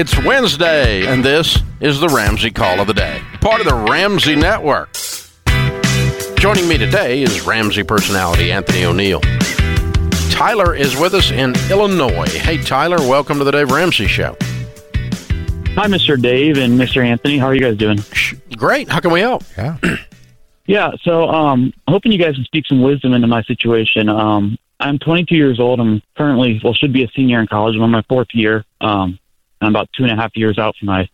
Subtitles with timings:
[0.00, 4.36] It's Wednesday, and this is the Ramsey Call of the Day, part of the Ramsey
[4.36, 4.90] Network.
[6.36, 9.20] Joining me today is Ramsey personality Anthony O'Neill.
[10.30, 12.28] Tyler is with us in Illinois.
[12.28, 14.36] Hey, Tyler, welcome to the Dave Ramsey Show.
[15.74, 16.22] Hi, Mr.
[16.22, 17.04] Dave and Mr.
[17.04, 17.36] Anthony.
[17.36, 17.98] How are you guys doing?
[18.56, 18.88] Great.
[18.88, 19.42] How can we help?
[19.56, 19.78] Yeah.
[20.66, 24.10] Yeah, so um, hoping you guys can speak some wisdom into my situation.
[24.10, 25.80] Um, I'm 22 years old.
[25.80, 27.74] I'm currently, well, should be a senior in college.
[27.74, 28.66] I'm on my fourth year.
[28.82, 29.18] Um,
[29.60, 31.08] I'm about two and a half years out from my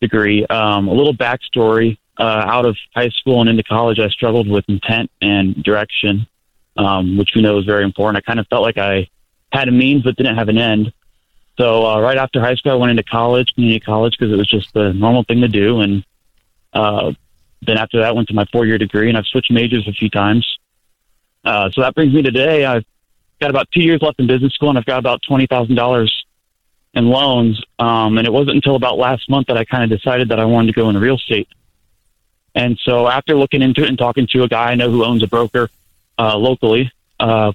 [0.00, 0.46] degree.
[0.46, 4.64] Um, a little backstory: uh, out of high school and into college, I struggled with
[4.68, 6.26] intent and direction,
[6.76, 8.16] um, which we know is very important.
[8.16, 9.08] I kind of felt like I
[9.52, 10.92] had a means but didn't have an end.
[11.58, 14.48] So uh, right after high school, I went into college, community college, because it was
[14.48, 15.80] just the normal thing to do.
[15.80, 16.04] And
[16.72, 17.12] uh,
[17.60, 20.46] then after that, went to my four-year degree, and I've switched majors a few times.
[21.44, 22.64] Uh, so that brings me to today.
[22.64, 22.84] I've
[23.40, 26.24] got about two years left in business school, and I've got about twenty thousand dollars
[26.94, 27.62] in loans.
[27.78, 30.44] Um, and it wasn't until about last month that I kind of decided that I
[30.44, 31.48] wanted to go into real estate.
[32.54, 35.22] And so after looking into it and talking to a guy I know who owns
[35.22, 35.70] a broker
[36.18, 37.52] uh, locally, uh,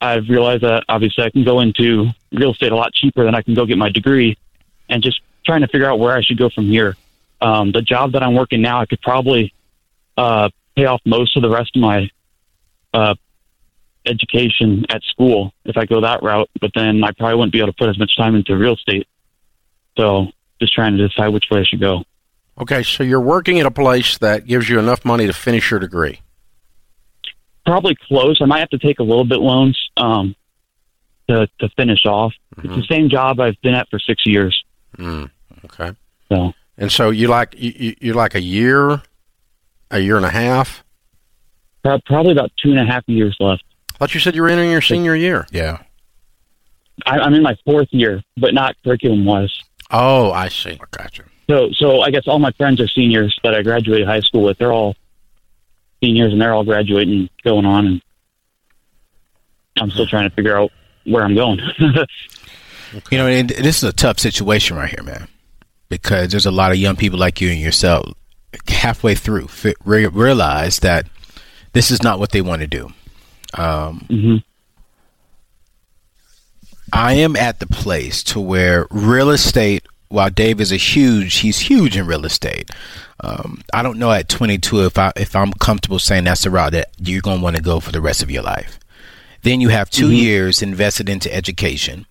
[0.00, 3.42] I've realized that obviously I can go into real estate a lot cheaper than I
[3.42, 4.36] can go get my degree,
[4.88, 6.96] and just trying to figure out where I should go from here.
[7.40, 9.52] Um, the job that I'm working now, I could probably
[10.16, 12.10] uh, pay off most of the rest of my
[12.92, 13.14] uh,
[14.08, 17.68] education at school if I go that route, but then I probably wouldn't be able
[17.72, 19.06] to put as much time into real estate.
[19.96, 20.28] So
[20.60, 22.04] just trying to decide which way I should go.
[22.60, 25.78] Okay, so you're working at a place that gives you enough money to finish your
[25.78, 26.20] degree.
[27.64, 28.38] Probably close.
[28.40, 30.34] I might have to take a little bit loans um,
[31.28, 32.32] to to finish off.
[32.56, 34.64] It's the same job I've been at for six years.
[34.96, 35.30] Mm,
[35.66, 35.92] okay.
[36.30, 39.02] So And so you like you- you like a year,
[39.90, 40.82] a year and a half.
[42.06, 43.62] probably about two and a half years left.
[43.98, 45.44] I thought you said you were entering your senior year.
[45.50, 45.78] Yeah.
[47.04, 49.60] I, I'm in my fourth year, but not curriculum wise.
[49.90, 50.78] Oh, I see.
[50.80, 51.18] I got.
[51.50, 54.58] So, so I guess all my friends are seniors that I graduated high school with.
[54.58, 54.94] They're all
[56.00, 58.02] seniors, and they're all graduating, going on, and
[59.80, 60.70] I'm still trying to figure out
[61.04, 61.60] where I'm going.
[63.10, 65.28] You know, and this is a tough situation right here, man,
[65.90, 68.14] because there's a lot of young people like you and yourself
[68.66, 69.48] halfway through
[69.84, 71.06] realize that
[71.74, 72.90] this is not what they want to do.
[73.54, 74.36] Um, hmm
[76.92, 81.58] I am at the place to where real estate, while Dave is a huge, he's
[81.58, 82.70] huge in real estate.
[83.20, 86.72] Um, I don't know at 22 if I if I'm comfortable saying that's the route
[86.72, 88.78] that you're going to want to go for the rest of your life.
[89.42, 92.06] Then you have 2 years invested into education.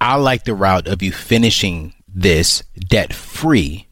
[0.00, 3.86] I like the route of you finishing this debt free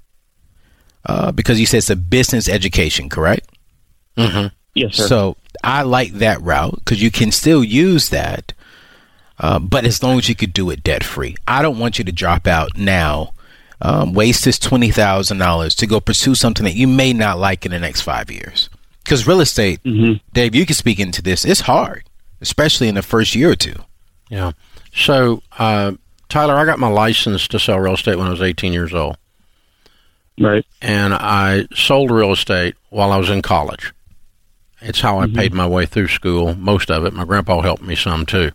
[1.07, 3.49] uh, because you said it's a business education, correct?
[4.81, 5.07] Yes, sir.
[5.07, 8.53] So I like that route because you can still use that,
[9.39, 11.37] uh, but as long as you could do it debt free.
[11.47, 13.33] I don't want you to drop out now,
[13.83, 17.67] um, waste this twenty thousand dollars to go pursue something that you may not like
[17.67, 18.69] in the next five years.
[19.05, 19.81] Because real estate,
[20.33, 21.45] Dave, you can speak into this.
[21.45, 22.05] It's hard,
[22.41, 23.75] especially in the first year or two.
[24.29, 24.53] Yeah.
[24.95, 25.93] So, uh,
[26.29, 29.17] Tyler, I got my license to sell real estate when I was 18 years old,
[30.39, 30.65] right.
[30.81, 33.93] and I sold real estate while I was in college.
[34.83, 37.13] It's how I paid my way through school, most of it.
[37.13, 38.51] My grandpa helped me some too.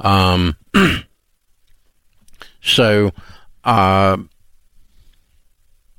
[0.00, 0.56] Um,
[2.60, 3.12] so,
[3.62, 4.16] uh,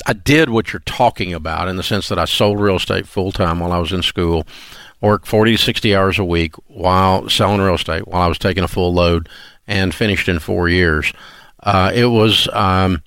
[0.08, 3.32] I did what you're talking about in the sense that I sold real estate full
[3.32, 4.46] time while I was in school,
[5.02, 8.64] worked 40 to 60 hours a week while selling real estate while I was taking
[8.64, 9.28] a full load,
[9.66, 11.12] and finished in four years.
[11.64, 13.02] Uh, it was um,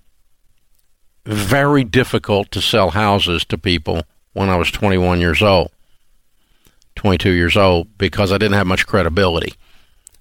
[1.25, 4.03] very difficult to sell houses to people
[4.33, 5.71] when I was 21 years old,
[6.99, 9.55] 22 years old, because I didn't have much credibility.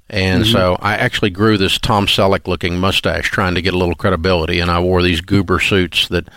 [0.10, 3.96] And so I actually grew this Tom Selleck looking mustache trying to get a little
[3.96, 6.30] credibility, and I wore these goober suits that.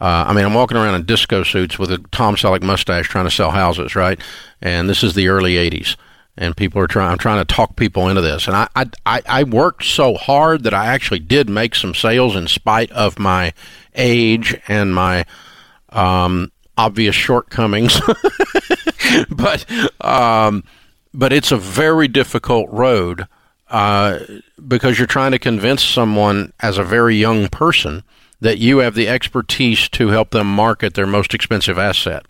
[0.00, 3.24] Uh, I mean, I'm walking around in disco suits with a Tom Selleck mustache trying
[3.24, 4.20] to sell houses, right?
[4.60, 5.96] And this is the early '80s,
[6.36, 7.12] and people are trying.
[7.12, 10.64] I'm trying to talk people into this, and I, I, I, I worked so hard
[10.64, 13.54] that I actually did make some sales in spite of my
[13.94, 15.24] age and my
[15.90, 17.98] um, obvious shortcomings.
[19.30, 19.64] but
[20.00, 20.64] um,
[21.12, 23.26] but it's a very difficult road
[23.68, 24.20] uh,
[24.66, 28.02] because you're trying to convince someone as a very young person
[28.40, 32.26] that you have the expertise to help them market their most expensive asset.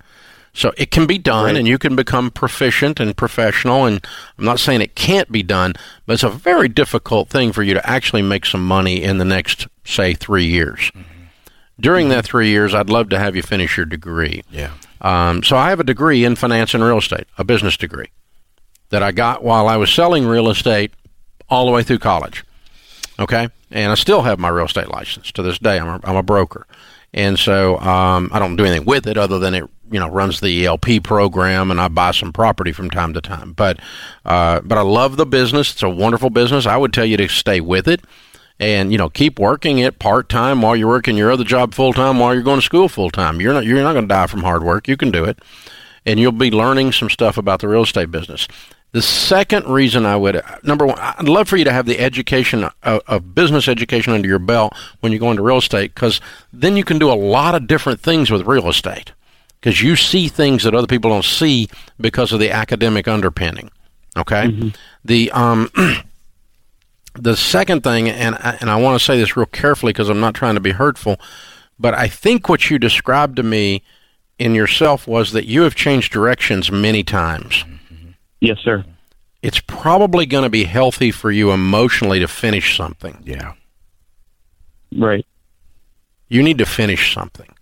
[0.56, 3.86] So it can be done, and you can become proficient and professional.
[3.86, 4.06] And
[4.38, 5.74] I'm not saying it can't be done,
[6.06, 9.24] but it's a very difficult thing for you to actually make some money in the
[9.24, 10.92] next, say, three years.
[11.80, 14.44] During that three years, I'd love to have you finish your degree.
[14.48, 14.70] Yeah.
[15.04, 18.08] Um, so I have a degree in finance and real estate, a business degree
[18.88, 20.92] that I got while I was selling real estate
[21.50, 22.42] all the way through college.
[23.18, 25.78] Okay, and I still have my real estate license to this day.
[25.78, 26.66] I'm a, I'm a broker,
[27.12, 30.40] and so um, I don't do anything with it other than it you know runs
[30.40, 33.52] the ELP program, and I buy some property from time to time.
[33.52, 33.80] But
[34.24, 35.70] uh, but I love the business.
[35.72, 36.64] It's a wonderful business.
[36.64, 38.00] I would tell you to stay with it.
[38.60, 41.92] And you know, keep working it part time while you're working your other job full
[41.92, 43.40] time while you're going to school full time.
[43.40, 44.86] You're not you're not going to die from hard work.
[44.86, 45.38] You can do it,
[46.06, 48.46] and you'll be learning some stuff about the real estate business.
[48.94, 52.70] The second reason I would, number one, I'd love for you to have the education
[52.84, 56.20] of, of business education under your belt when you go into real estate, because
[56.52, 59.12] then you can do a lot of different things with real estate,
[59.60, 61.68] because you see things that other people don't see
[62.00, 63.72] because of the academic underpinning.
[64.16, 64.68] Okay, mm-hmm.
[65.04, 65.72] the um,
[67.14, 70.20] the second thing, and I, and I want to say this real carefully because I'm
[70.20, 71.20] not trying to be hurtful,
[71.78, 73.82] but I think what you described to me
[74.38, 77.64] in yourself was that you have changed directions many times.
[78.40, 78.84] Yes, sir.
[79.42, 83.22] It's probably going to be healthy for you emotionally to finish something.
[83.24, 83.54] Yeah.
[84.96, 85.26] Right.
[86.28, 87.54] You need to finish something,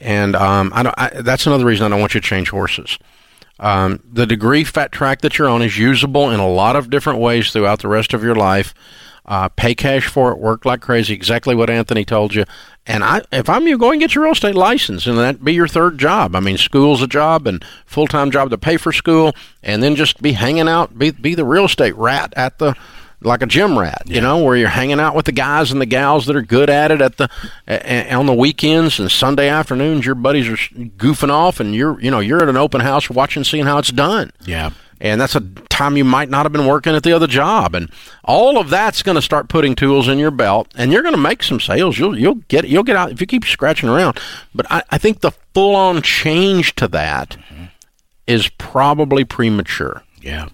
[0.00, 0.94] and um, I don't.
[0.96, 2.98] I, that's another reason I don't want you to change horses.
[3.60, 7.20] Um, the degree fat track that you're on is usable in a lot of different
[7.20, 8.74] ways throughout the rest of your life.
[9.26, 11.14] Uh, pay cash for it, work like crazy.
[11.14, 12.44] Exactly what Anthony told you.
[12.86, 15.54] And I, if I'm you, go and get your real estate license, and that be
[15.54, 16.36] your third job.
[16.36, 19.96] I mean, school's a job and full time job to pay for school, and then
[19.96, 22.76] just be hanging out, be be the real estate rat at the
[23.24, 24.16] like a gym rat, yeah.
[24.16, 26.70] you know, where you're hanging out with the guys and the gals that are good
[26.70, 27.28] at it at the
[28.14, 30.06] on the weekends and Sunday afternoons.
[30.06, 33.44] Your buddies are goofing off, and you're you know you're at an open house watching,
[33.44, 34.30] seeing how it's done.
[34.44, 37.74] Yeah, and that's a time you might not have been working at the other job,
[37.74, 37.90] and
[38.24, 41.20] all of that's going to start putting tools in your belt, and you're going to
[41.20, 41.98] make some sales.
[41.98, 44.20] You'll you'll get you'll get out if you keep scratching around.
[44.54, 47.64] But I, I think the full on change to that mm-hmm.
[48.26, 50.02] is probably premature.
[50.20, 50.48] Yeah.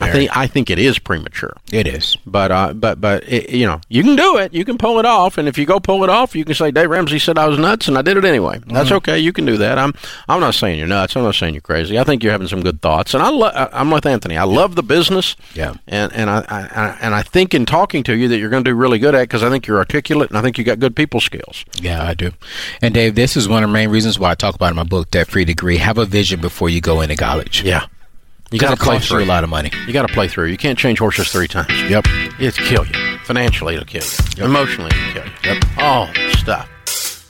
[0.00, 1.54] I think I think it is premature.
[1.70, 4.52] It is, but uh, but but it, you know, you can do it.
[4.52, 6.70] You can pull it off, and if you go pull it off, you can say
[6.70, 8.58] Dave Ramsey said I was nuts, and I did it anyway.
[8.66, 8.96] That's mm-hmm.
[8.96, 9.18] okay.
[9.18, 9.78] You can do that.
[9.78, 9.92] I'm
[10.28, 11.16] I'm not saying you're nuts.
[11.16, 11.98] I'm not saying you're crazy.
[11.98, 14.36] I think you're having some good thoughts, and I lo- I'm with Anthony.
[14.36, 15.36] I love the business.
[15.54, 18.64] Yeah, and and I, I and I think in talking to you that you're going
[18.64, 20.78] to do really good at because I think you're articulate, and I think you got
[20.78, 21.64] good people skills.
[21.80, 22.32] Yeah, I do.
[22.80, 24.84] And Dave, this is one of the main reasons why I talk about in my
[24.84, 25.76] book, Debt Free Degree.
[25.76, 27.62] Have a vision before you go into college.
[27.62, 27.86] Yeah.
[28.52, 29.70] You got to play through a lot of money.
[29.86, 30.48] You got to play through.
[30.48, 31.72] You can't change horses three times.
[31.88, 32.06] Yep.
[32.38, 33.18] It'll kill you.
[33.24, 34.10] Financially, it'll kill you.
[34.36, 34.46] Yep.
[34.46, 35.54] Emotionally, it'll kill you.
[35.54, 35.64] Yep.
[35.78, 36.68] All stuff.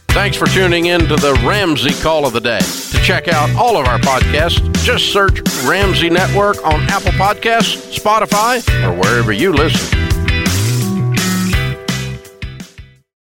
[0.09, 2.59] Thanks for tuning in to the Ramsey Call of the Day.
[2.59, 8.61] To check out all of our podcasts, just search Ramsey Network on Apple Podcasts, Spotify,
[8.85, 10.12] or wherever you listen.